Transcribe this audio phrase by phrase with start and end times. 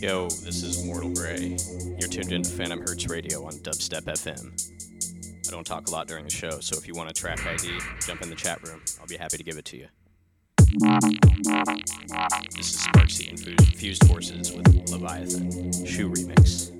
[0.00, 1.56] Yo, this is Mortal Grey.
[1.98, 5.48] You're tuned into Phantom Hertz Radio on Dubstep FM.
[5.48, 7.78] I don't talk a lot during the show, so if you want a track ID,
[8.06, 8.82] jump in the chat room.
[9.00, 9.86] I'll be happy to give it to you.
[12.54, 13.40] This is Sparksy and
[13.76, 15.72] Fused Forces with Leviathan.
[15.86, 16.75] Shoe Remix.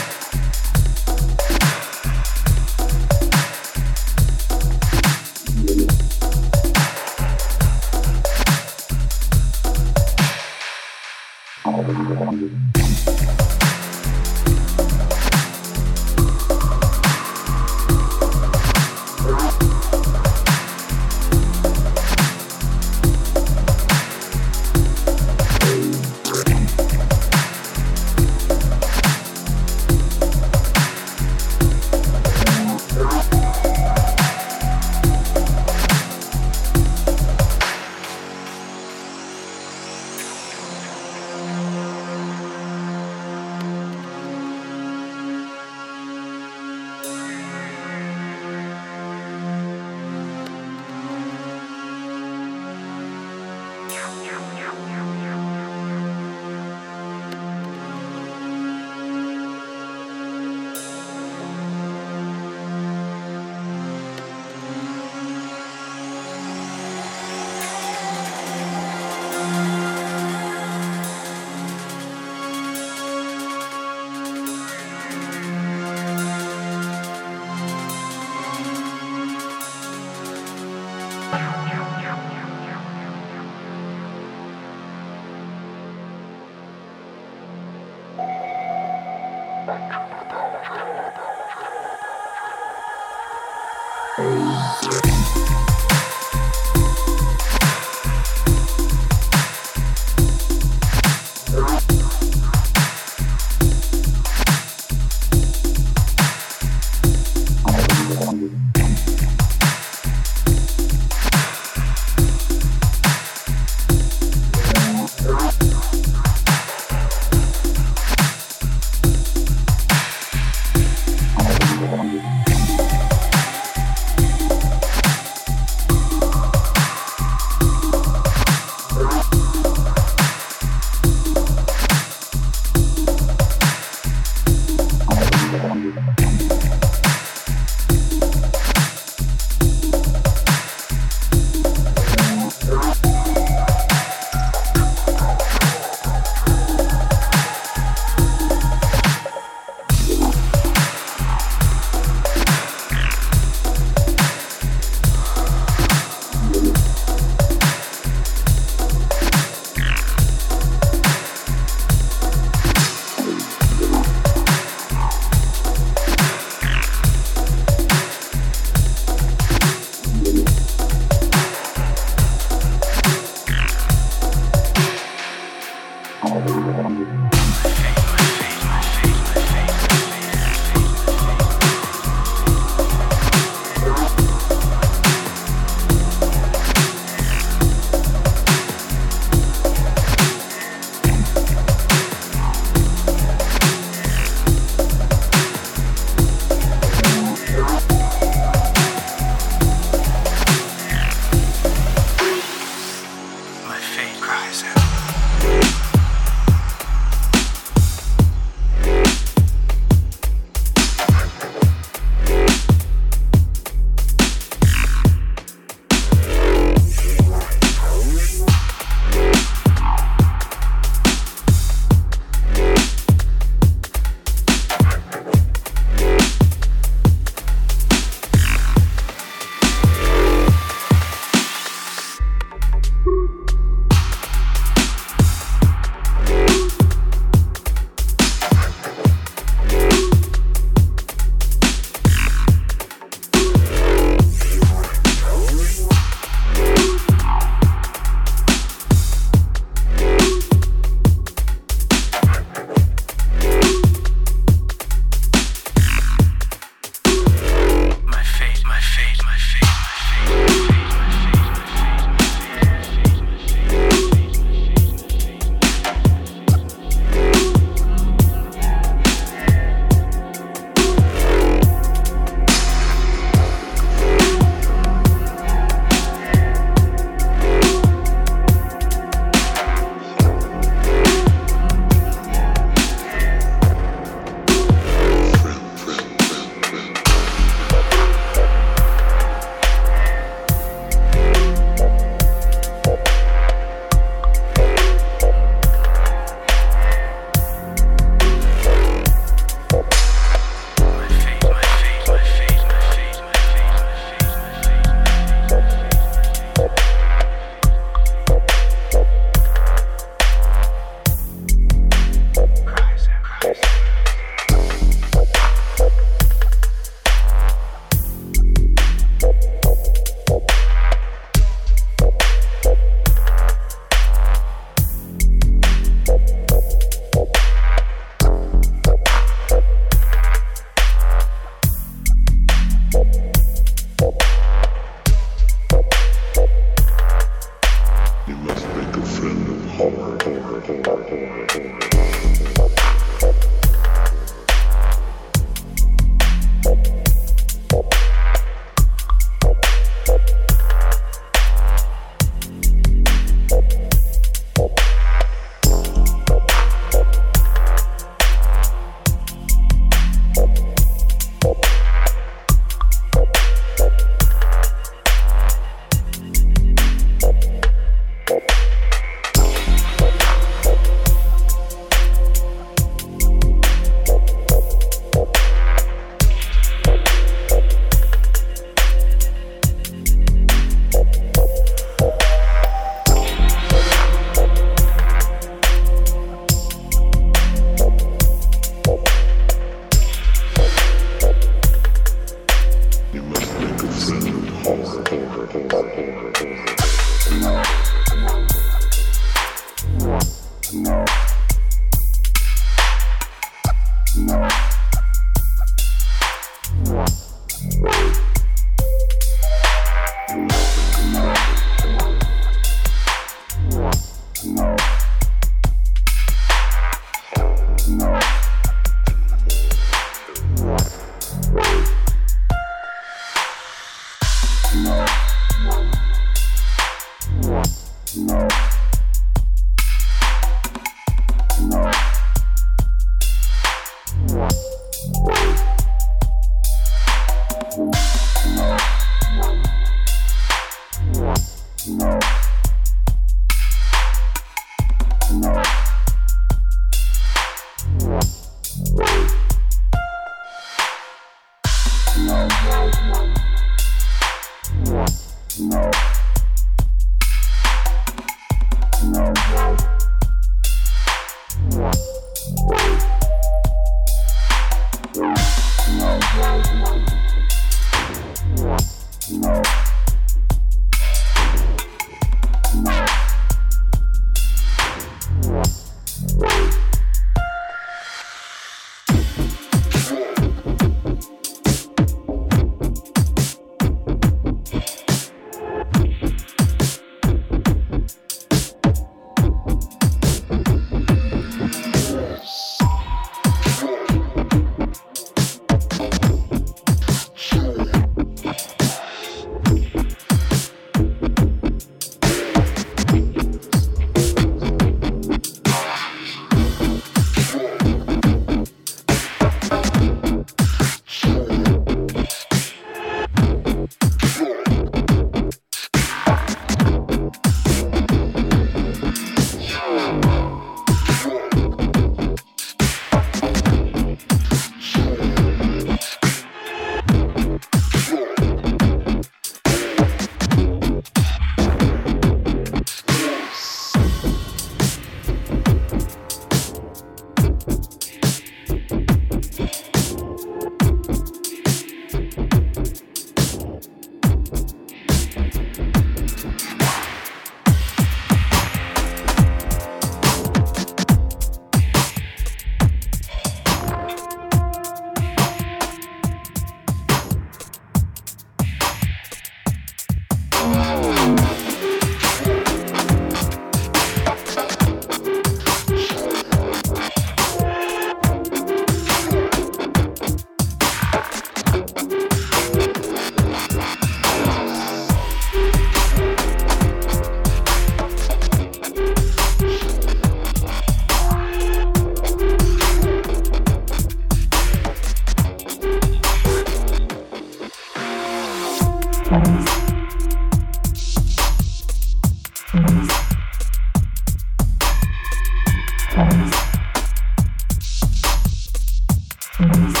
[599.61, 600.00] Thank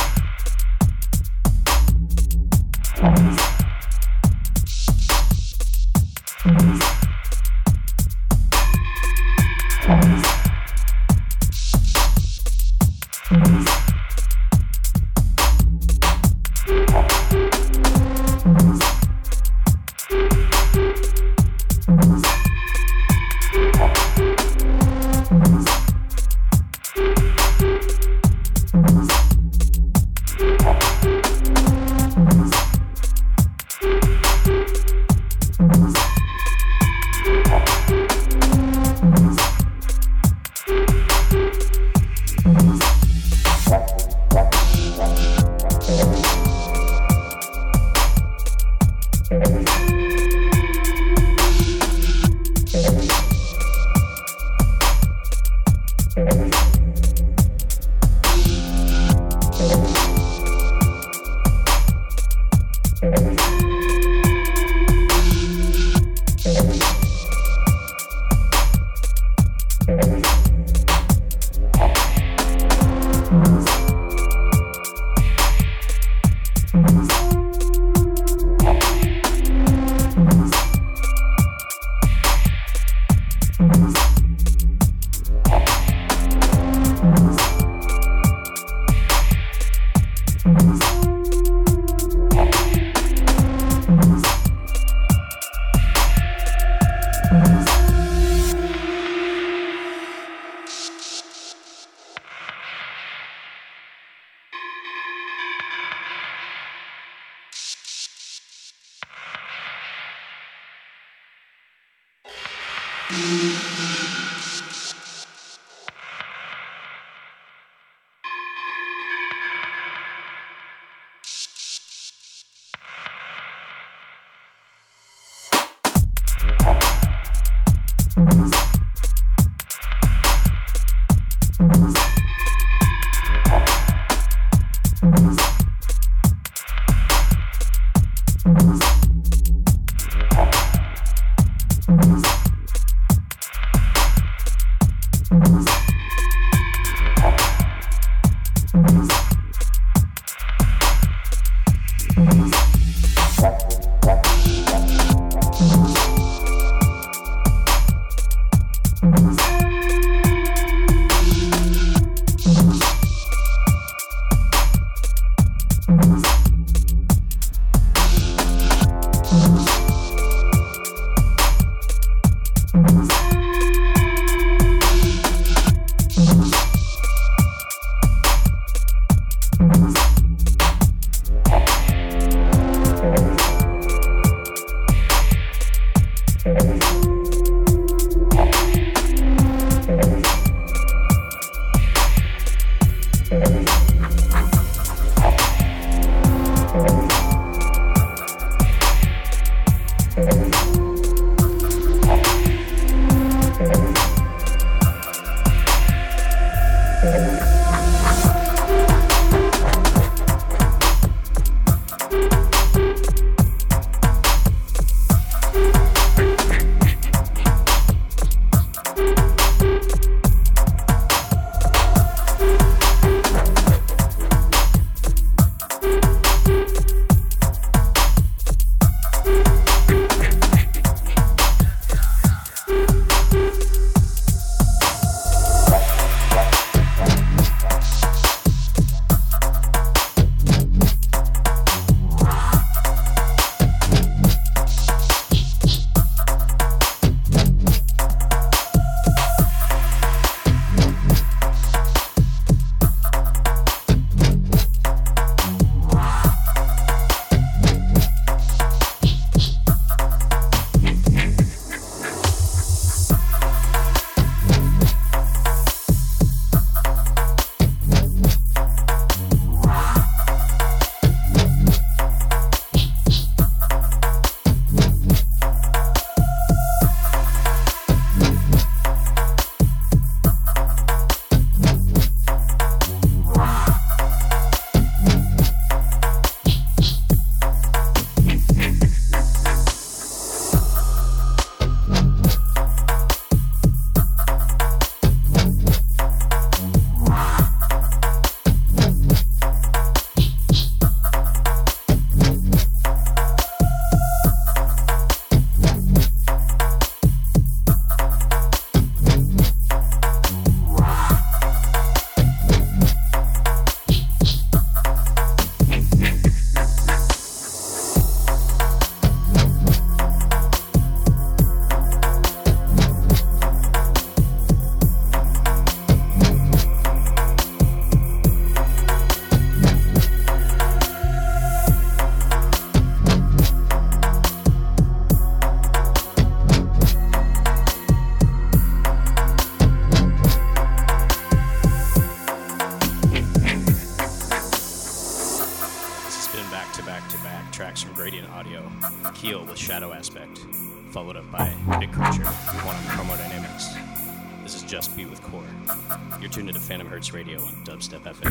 [357.81, 358.30] dubstep FM.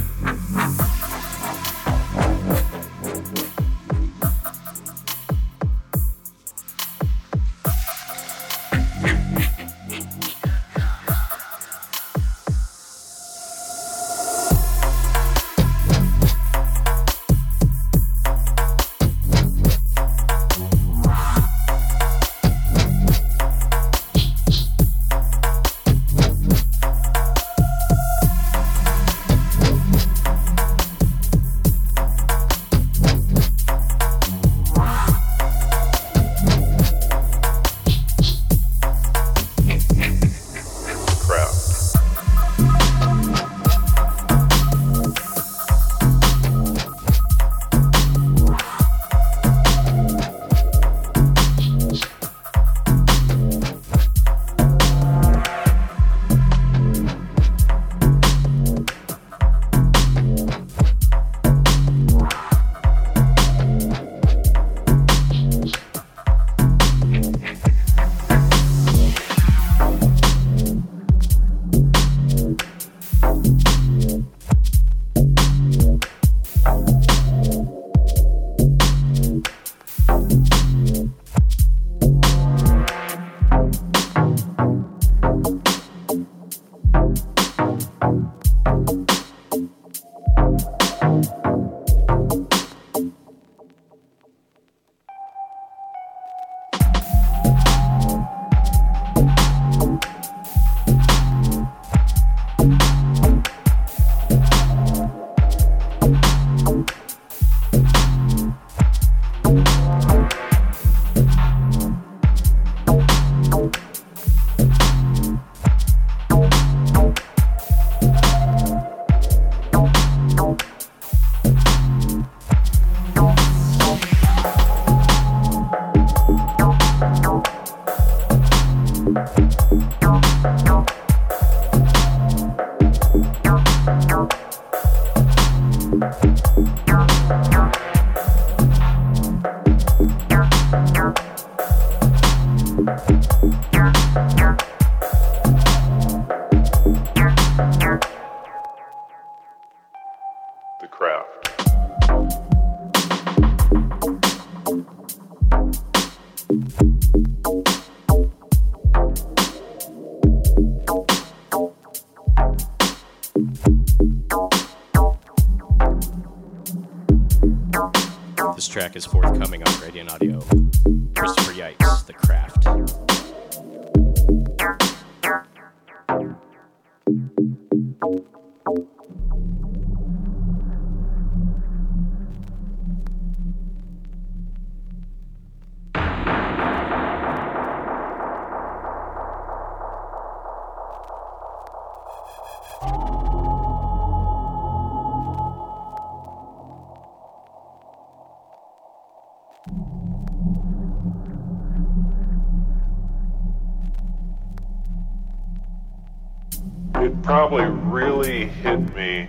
[207.49, 209.25] Probably really hit me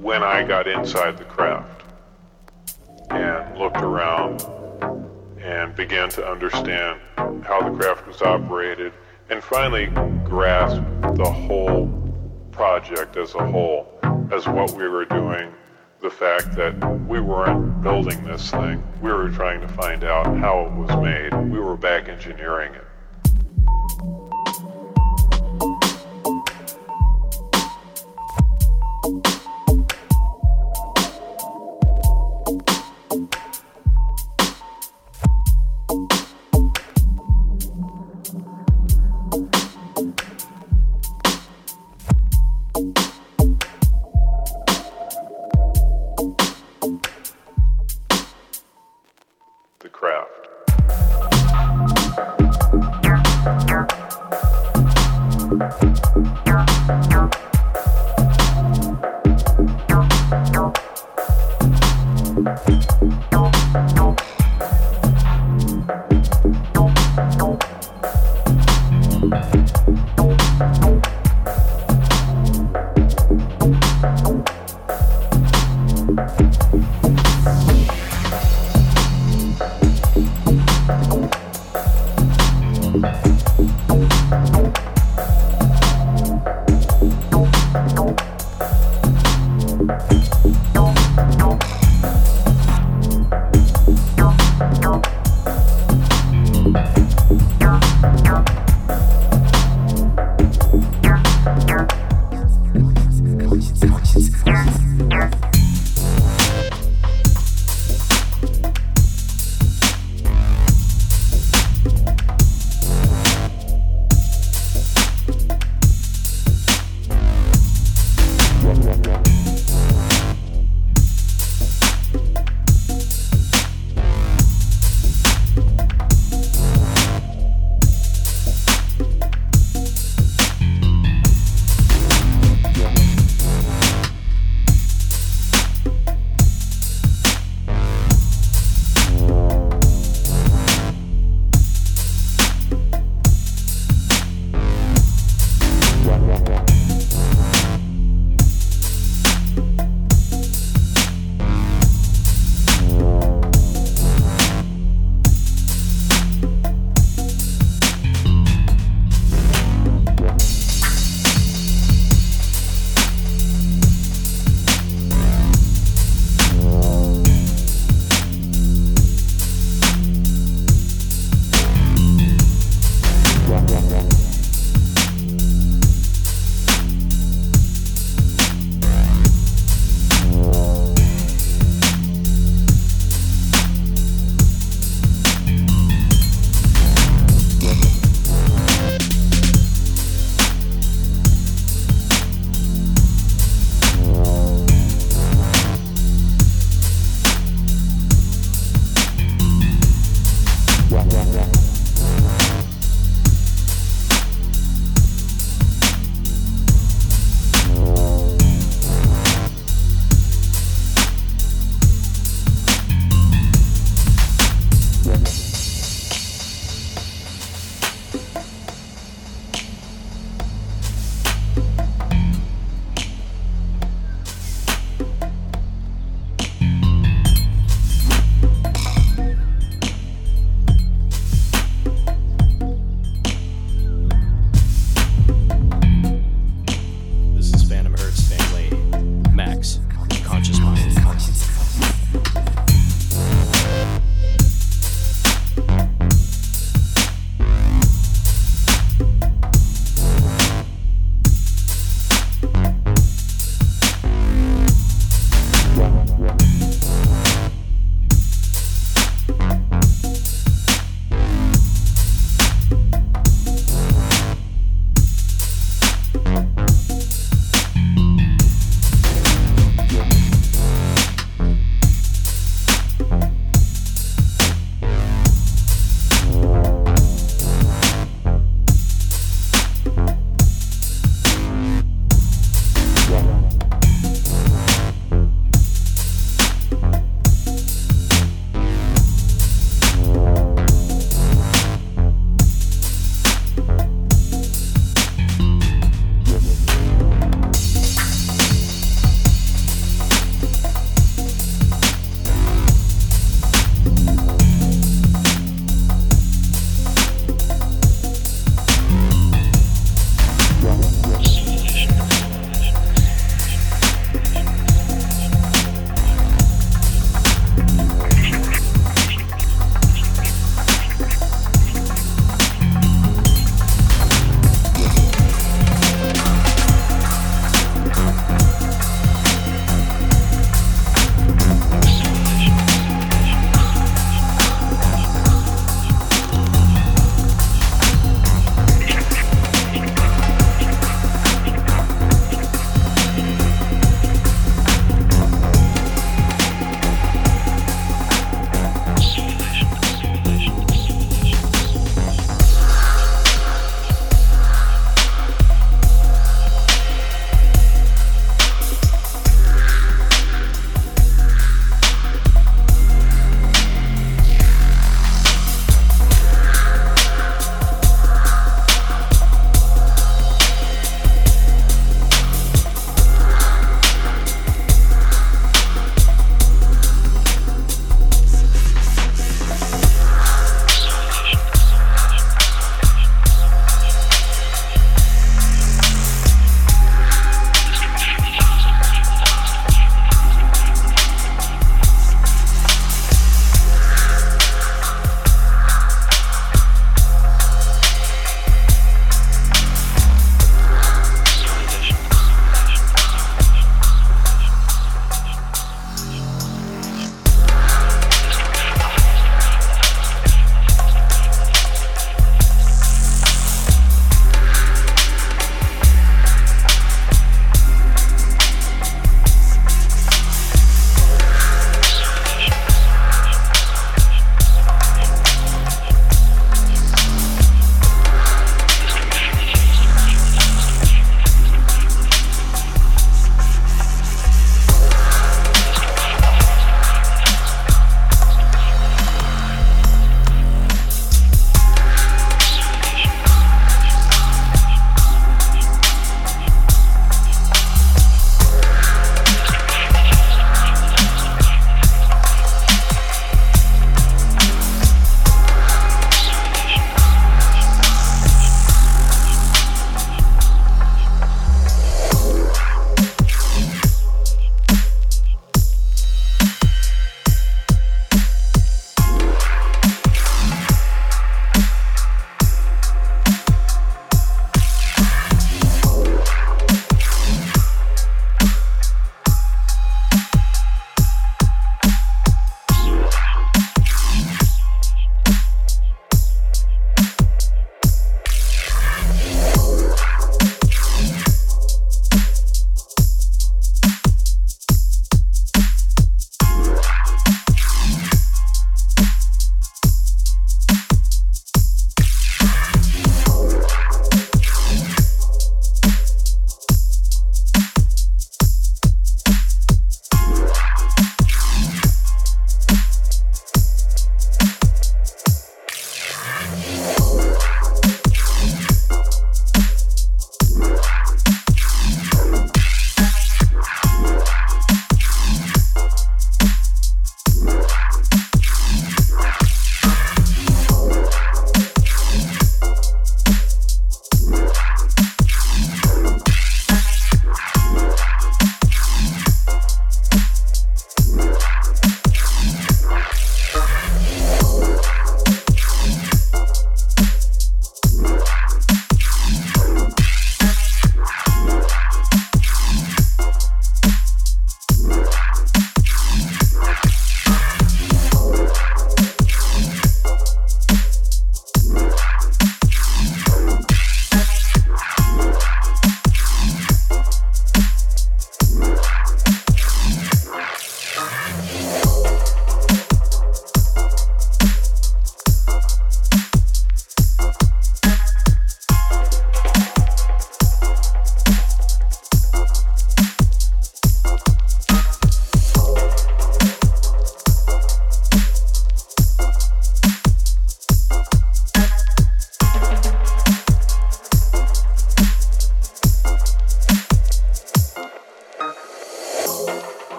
[0.00, 1.82] when I got inside the craft
[3.10, 4.40] and looked around
[5.40, 7.00] and began to understand
[7.42, 8.92] how the craft was operated
[9.30, 9.86] and finally
[10.22, 10.84] grasped
[11.16, 11.88] the whole
[12.52, 13.98] project as a whole,
[14.30, 15.52] as what we were doing,
[16.00, 16.72] the fact that
[17.08, 21.34] we weren't building this thing, we were trying to find out how it was made,
[21.50, 22.84] we were back engineering it.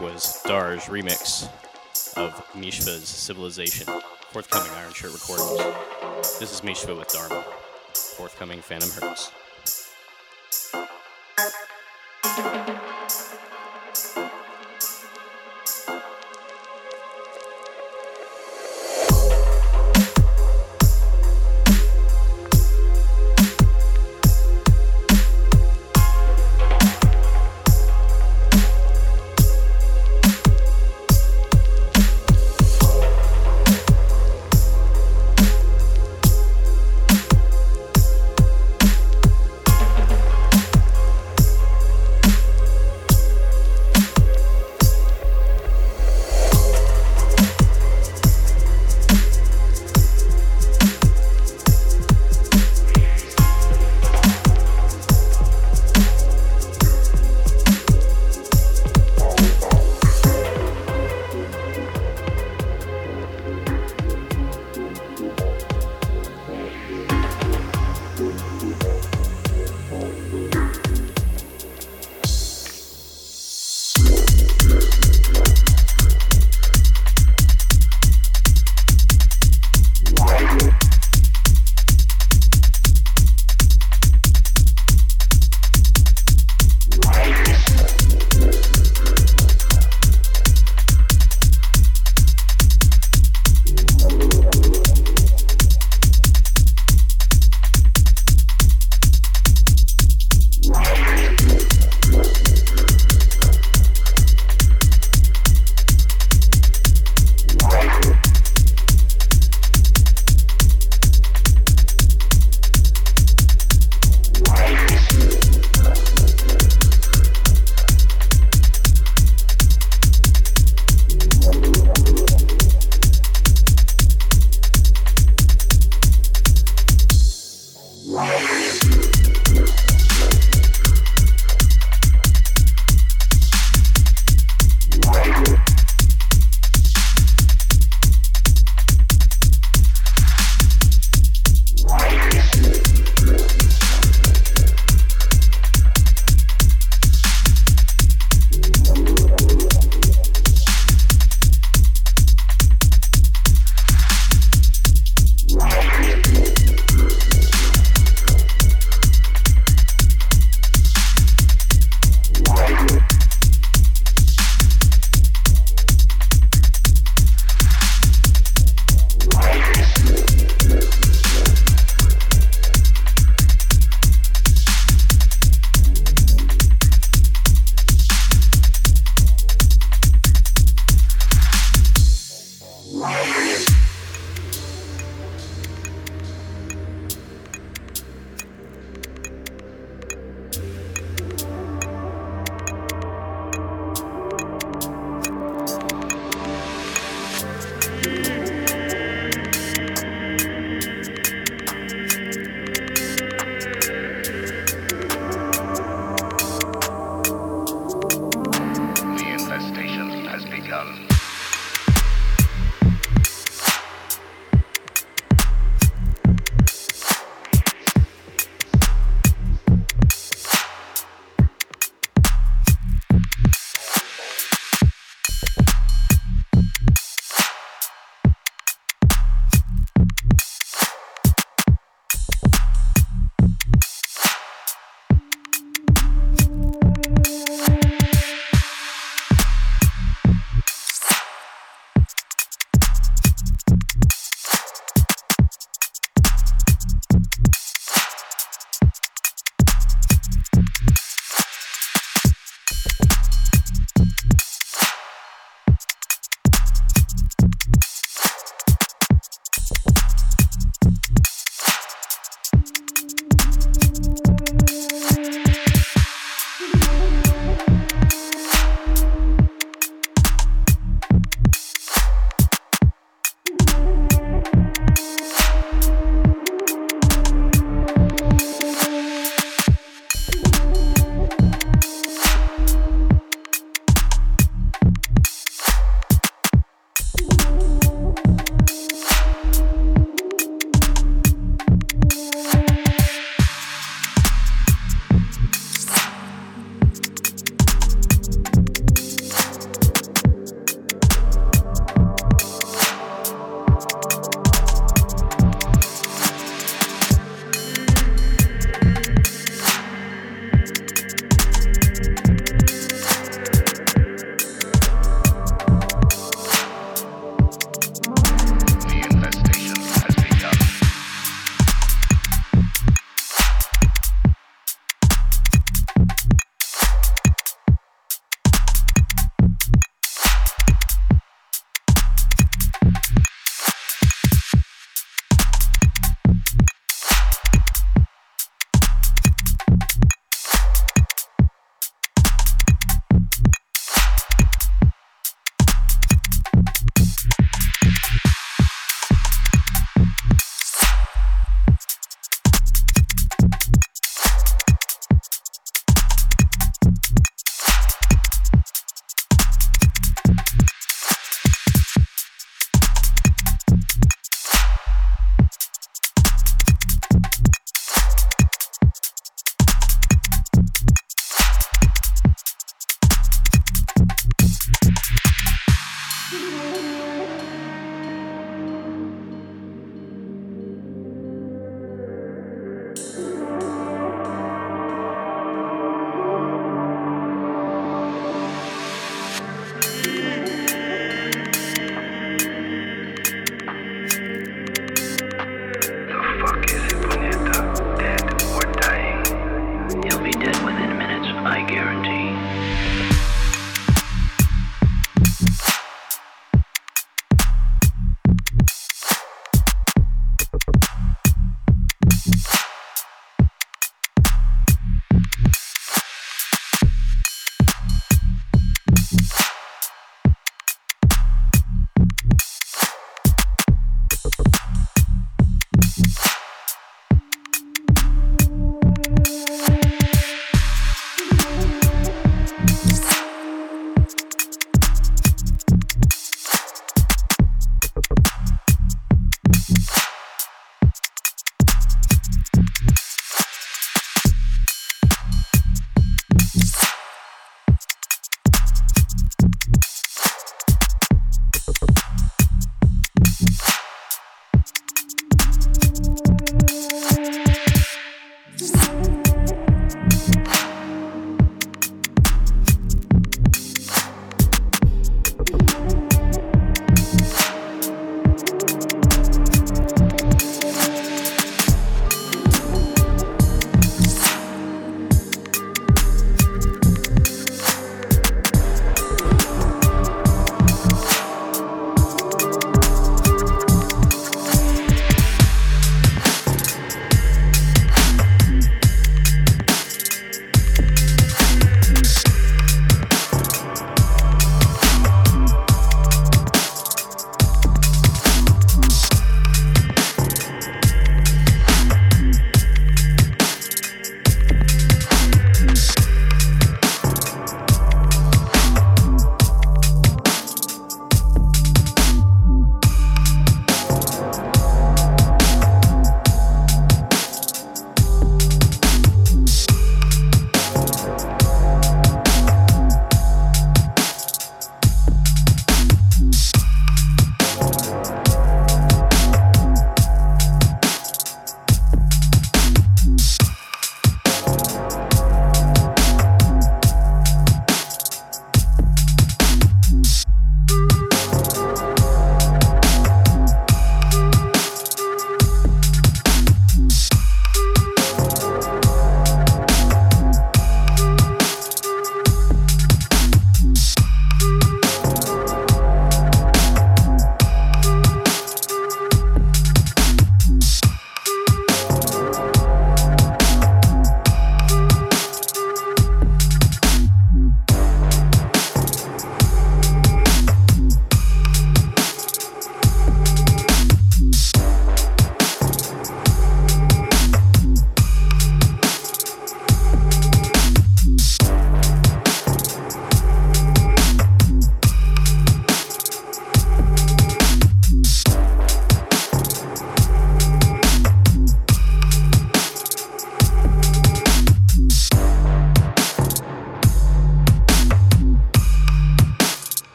[0.00, 1.44] Was Dar's remix
[2.16, 3.86] of Mishva's Civilization,
[4.30, 5.58] forthcoming Iron Shirt Recordings.
[6.38, 7.44] This is Mishva with Dharma,
[7.92, 9.30] forthcoming Phantom Hertz.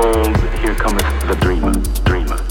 [0.00, 1.72] behold, here cometh the dreamer,
[2.04, 2.45] dreamer.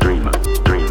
[0.00, 0.30] Dreamer,
[0.64, 0.87] dreamer,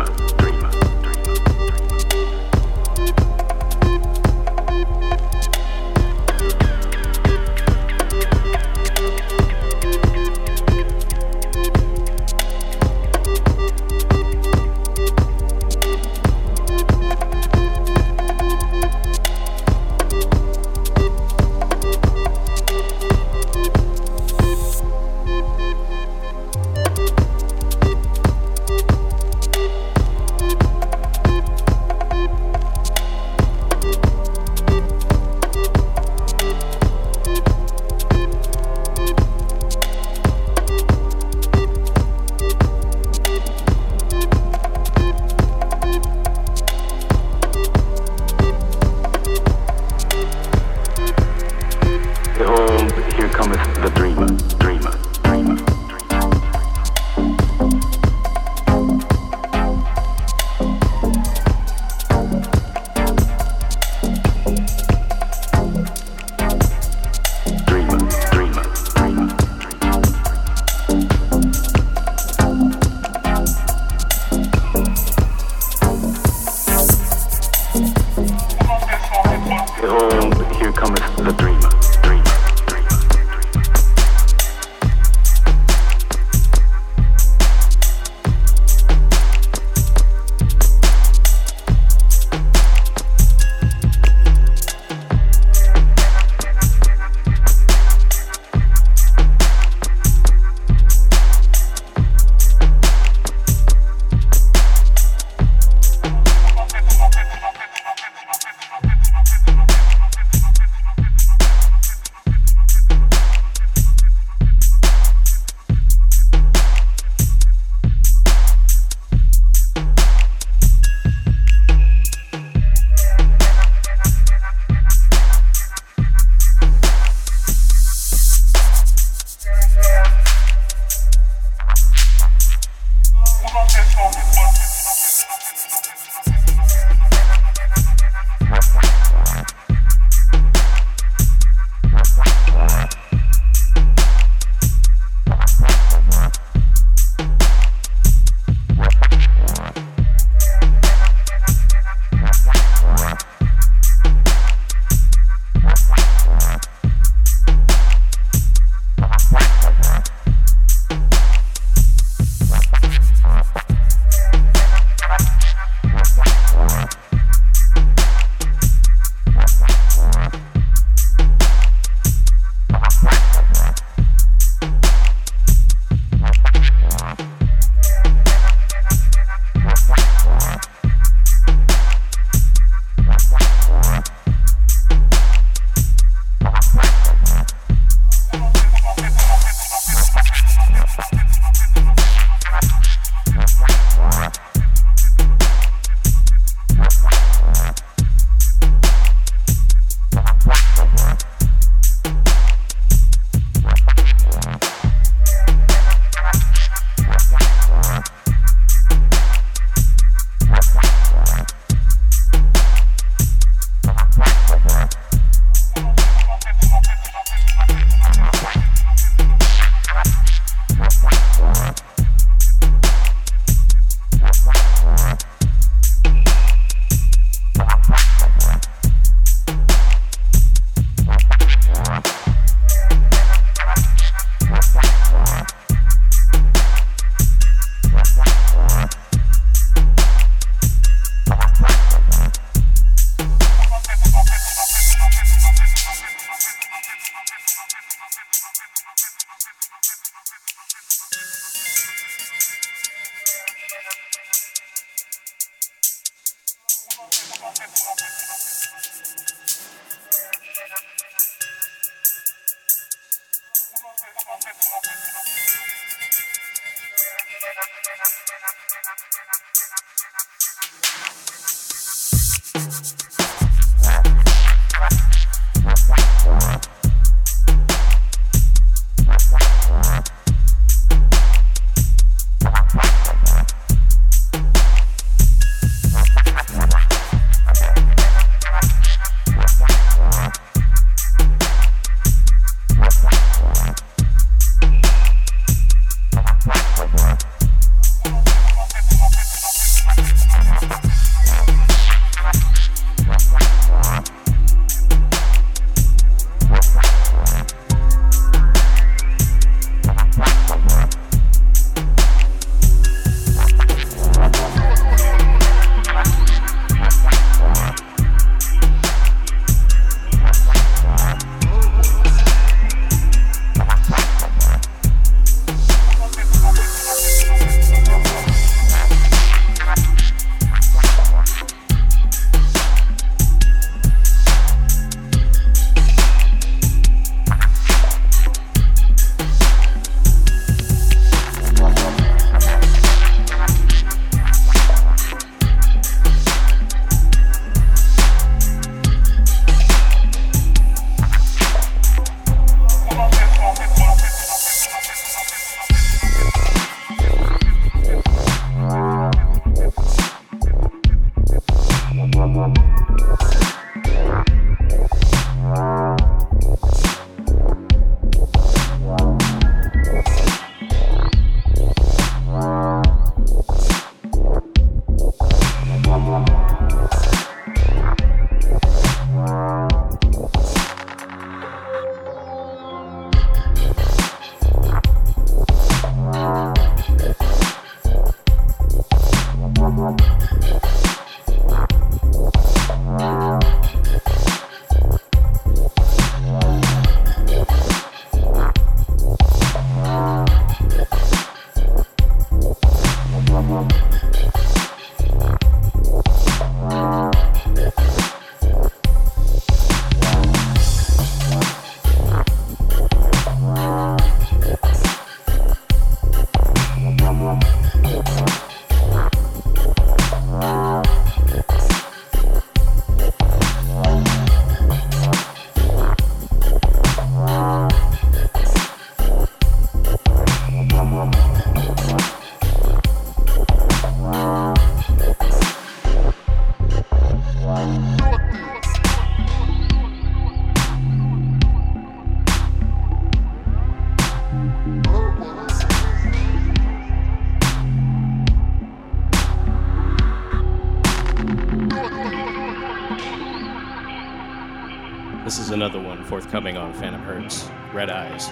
[457.78, 458.32] Red Eyes,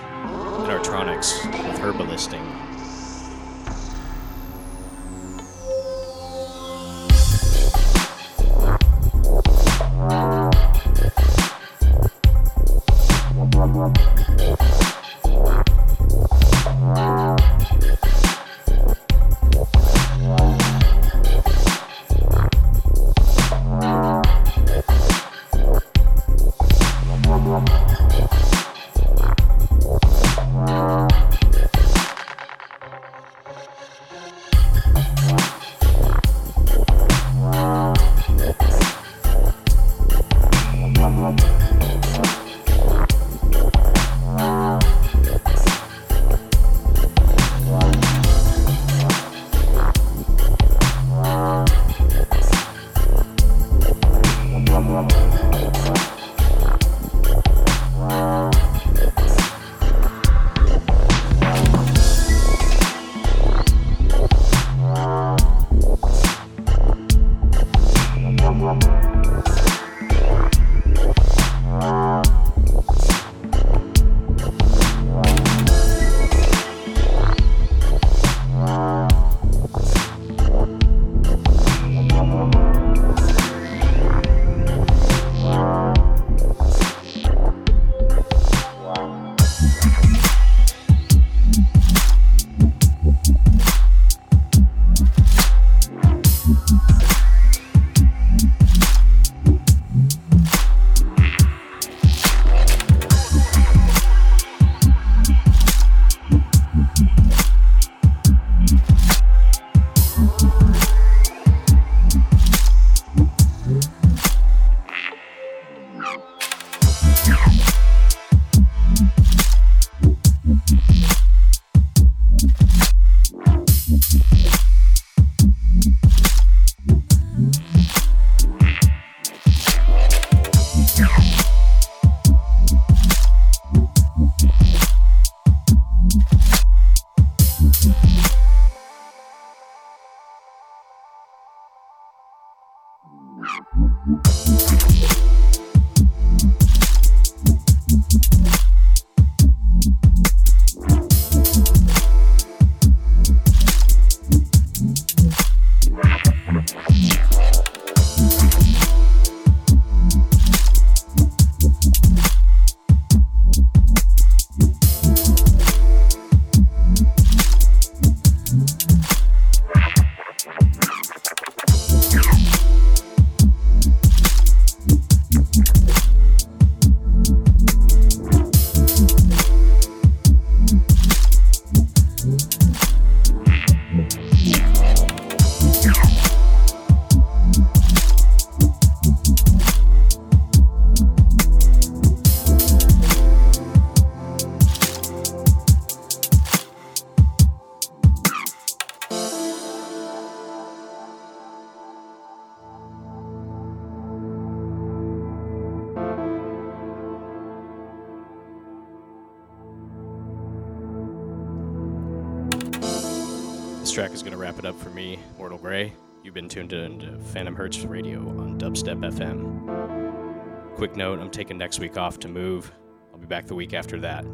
[213.95, 215.93] track is going to wrap it up for me, Mortal Grey.
[216.21, 220.75] You've been tuned in to Phantom Hertz Radio on Dubstep FM.
[220.75, 222.73] Quick note I'm taking next week off to move.
[223.13, 224.25] I'll be back the week after that.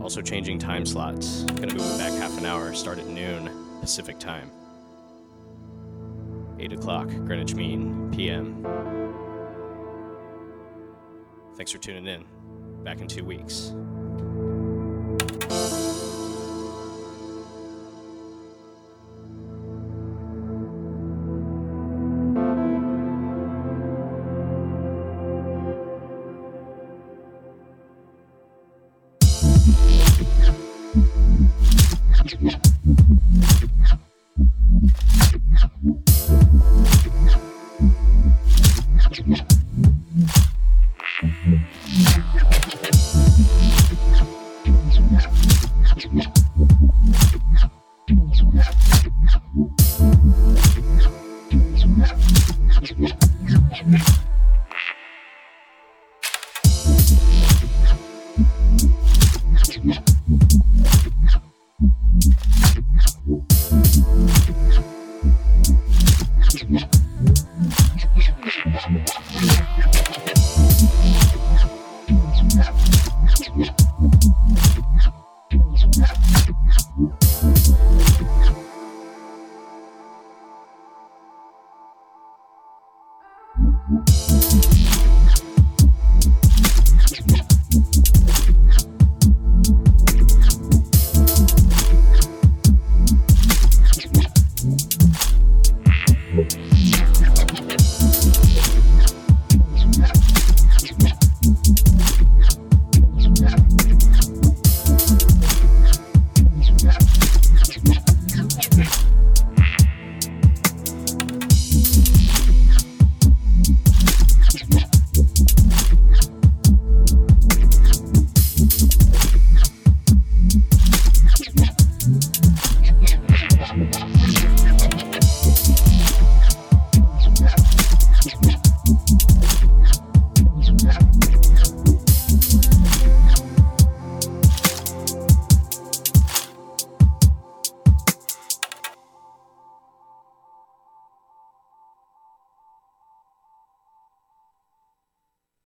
[0.00, 1.44] Also, changing time slots.
[1.44, 3.50] Gonna move it back half an hour, start at noon
[3.82, 4.50] Pacific time.
[6.58, 8.64] 8 o'clock, Greenwich Mean, PM.
[11.58, 12.24] Thanks for tuning in.
[12.84, 13.74] Back in two weeks.